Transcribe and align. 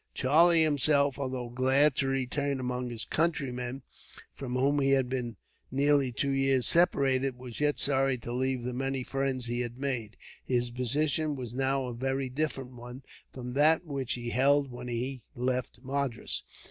Charlie 0.15 0.63
himself, 0.63 1.19
although 1.19 1.49
glad 1.49 1.95
to 1.97 2.07
return 2.07 2.59
among 2.59 2.89
his 2.89 3.05
countrymen, 3.05 3.83
from 4.33 4.53
whom 4.55 4.79
he 4.79 4.89
had 4.93 5.09
been 5.09 5.35
nearly 5.69 6.11
two 6.11 6.31
years 6.31 6.67
separated, 6.67 7.37
was 7.37 7.59
yet 7.59 7.77
sorry 7.77 8.17
to 8.17 8.31
leave 8.31 8.63
the 8.63 8.73
many 8.73 9.03
friends 9.03 9.45
he 9.45 9.59
had 9.59 9.77
made. 9.77 10.17
His 10.43 10.71
position 10.71 11.35
was 11.35 11.53
now 11.53 11.85
a 11.85 11.93
very 11.93 12.29
different 12.29 12.71
one 12.71 13.03
from 13.31 13.53
that 13.53 13.85
which 13.85 14.13
he 14.15 14.31
held 14.31 14.71
when 14.71 14.87
he 14.87 15.21
left 15.35 15.81
Madras. 15.83 16.41